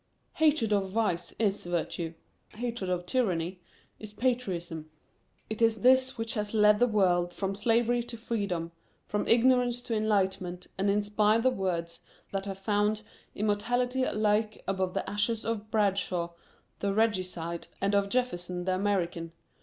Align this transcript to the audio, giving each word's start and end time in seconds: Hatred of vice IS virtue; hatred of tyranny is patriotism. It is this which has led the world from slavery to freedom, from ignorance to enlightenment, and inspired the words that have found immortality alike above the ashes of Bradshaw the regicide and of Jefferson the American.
Hatred 0.33 0.73
of 0.73 0.89
vice 0.89 1.31
IS 1.37 1.63
virtue; 1.67 2.15
hatred 2.55 2.89
of 2.89 3.05
tyranny 3.05 3.61
is 3.99 4.13
patriotism. 4.13 4.89
It 5.47 5.61
is 5.61 5.81
this 5.81 6.17
which 6.17 6.33
has 6.33 6.55
led 6.55 6.79
the 6.79 6.87
world 6.87 7.31
from 7.35 7.53
slavery 7.53 8.01
to 8.05 8.17
freedom, 8.17 8.71
from 9.05 9.27
ignorance 9.27 9.79
to 9.83 9.95
enlightenment, 9.95 10.65
and 10.75 10.89
inspired 10.89 11.43
the 11.43 11.51
words 11.51 11.99
that 12.31 12.45
have 12.47 12.57
found 12.57 13.03
immortality 13.35 14.03
alike 14.03 14.63
above 14.67 14.95
the 14.95 15.07
ashes 15.07 15.45
of 15.45 15.69
Bradshaw 15.69 16.31
the 16.79 16.95
regicide 16.95 17.67
and 17.79 17.93
of 17.93 18.09
Jefferson 18.09 18.65
the 18.65 18.73
American. 18.73 19.33